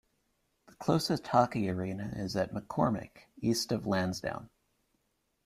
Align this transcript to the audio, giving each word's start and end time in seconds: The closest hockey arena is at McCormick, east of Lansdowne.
The 0.67 0.73
closest 0.77 1.27
hockey 1.27 1.69
arena 1.69 2.11
is 2.15 2.35
at 2.35 2.51
McCormick, 2.55 3.27
east 3.39 3.71
of 3.71 3.85
Lansdowne. 3.85 4.49